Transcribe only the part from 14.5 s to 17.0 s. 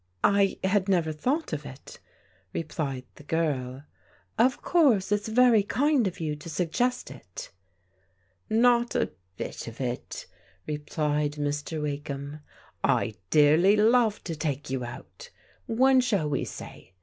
you out. When shall we say?